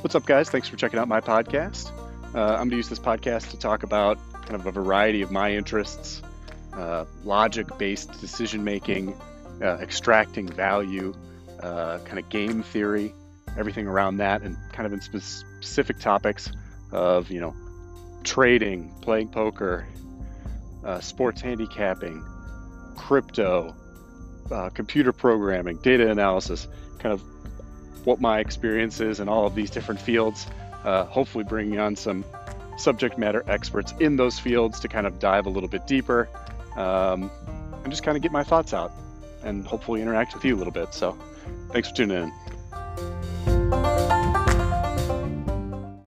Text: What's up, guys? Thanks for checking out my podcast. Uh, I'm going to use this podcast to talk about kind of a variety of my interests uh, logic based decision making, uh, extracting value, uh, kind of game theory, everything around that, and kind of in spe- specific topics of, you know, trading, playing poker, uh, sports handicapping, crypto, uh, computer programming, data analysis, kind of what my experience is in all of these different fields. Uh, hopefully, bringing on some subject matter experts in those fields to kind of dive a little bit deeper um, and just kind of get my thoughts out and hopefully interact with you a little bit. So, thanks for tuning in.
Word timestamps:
What's 0.00 0.14
up, 0.14 0.26
guys? 0.26 0.48
Thanks 0.48 0.68
for 0.68 0.76
checking 0.76 1.00
out 1.00 1.08
my 1.08 1.20
podcast. 1.20 1.90
Uh, 2.32 2.40
I'm 2.40 2.58
going 2.58 2.70
to 2.70 2.76
use 2.76 2.88
this 2.88 3.00
podcast 3.00 3.50
to 3.50 3.58
talk 3.58 3.82
about 3.82 4.16
kind 4.42 4.54
of 4.54 4.64
a 4.64 4.70
variety 4.70 5.22
of 5.22 5.32
my 5.32 5.52
interests 5.52 6.22
uh, 6.72 7.04
logic 7.24 7.66
based 7.78 8.20
decision 8.20 8.62
making, 8.62 9.20
uh, 9.60 9.78
extracting 9.80 10.46
value, 10.46 11.12
uh, 11.60 11.98
kind 12.04 12.20
of 12.20 12.28
game 12.28 12.62
theory, 12.62 13.12
everything 13.56 13.88
around 13.88 14.18
that, 14.18 14.42
and 14.42 14.56
kind 14.72 14.86
of 14.86 14.92
in 14.92 15.00
spe- 15.00 15.16
specific 15.56 15.98
topics 15.98 16.52
of, 16.92 17.28
you 17.28 17.40
know, 17.40 17.56
trading, 18.22 18.94
playing 19.02 19.26
poker, 19.26 19.84
uh, 20.84 21.00
sports 21.00 21.40
handicapping, 21.40 22.24
crypto, 22.96 23.74
uh, 24.52 24.68
computer 24.70 25.12
programming, 25.12 25.76
data 25.78 26.08
analysis, 26.08 26.68
kind 27.00 27.12
of 27.12 27.20
what 28.04 28.20
my 28.20 28.40
experience 28.40 29.00
is 29.00 29.20
in 29.20 29.28
all 29.28 29.46
of 29.46 29.54
these 29.54 29.70
different 29.70 30.00
fields. 30.00 30.46
Uh, 30.84 31.04
hopefully, 31.04 31.44
bringing 31.44 31.78
on 31.78 31.96
some 31.96 32.24
subject 32.76 33.18
matter 33.18 33.44
experts 33.48 33.92
in 33.98 34.16
those 34.16 34.38
fields 34.38 34.80
to 34.80 34.88
kind 34.88 35.06
of 35.06 35.18
dive 35.18 35.46
a 35.46 35.50
little 35.50 35.68
bit 35.68 35.86
deeper 35.86 36.28
um, 36.76 37.30
and 37.82 37.90
just 37.90 38.02
kind 38.02 38.16
of 38.16 38.22
get 38.22 38.30
my 38.30 38.44
thoughts 38.44 38.72
out 38.72 38.92
and 39.42 39.66
hopefully 39.66 40.00
interact 40.00 40.34
with 40.34 40.44
you 40.44 40.54
a 40.54 40.58
little 40.58 40.72
bit. 40.72 40.94
So, 40.94 41.18
thanks 41.70 41.88
for 41.88 41.96
tuning 41.96 42.24
in. 42.24 42.57